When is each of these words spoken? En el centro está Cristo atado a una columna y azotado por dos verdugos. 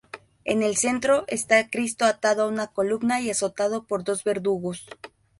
En 0.45 0.63
el 0.63 0.77
centro 0.77 1.25
está 1.27 1.69
Cristo 1.69 2.05
atado 2.05 2.41
a 2.41 2.47
una 2.47 2.65
columna 2.65 3.21
y 3.21 3.29
azotado 3.29 3.83
por 3.83 4.03
dos 4.03 4.23
verdugos. 4.23 4.87